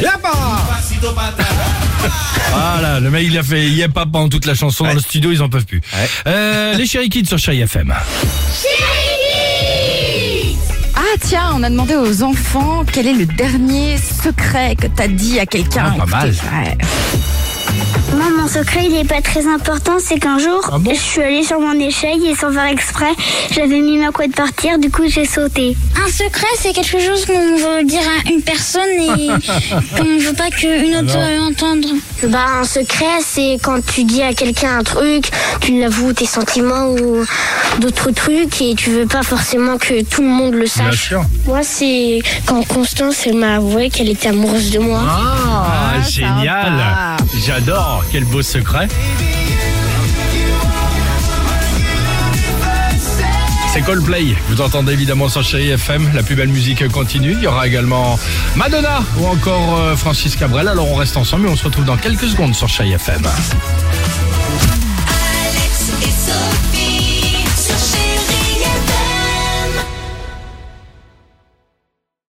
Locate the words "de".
44.70-44.78